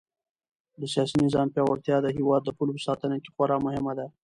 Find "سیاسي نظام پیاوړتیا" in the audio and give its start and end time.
0.93-1.97